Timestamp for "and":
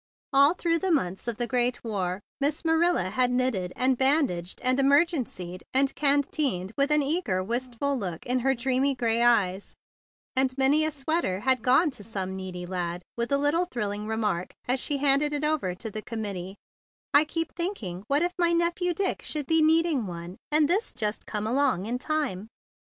3.75-3.99, 4.63-4.79, 5.75-5.93, 10.35-10.57, 20.51-20.67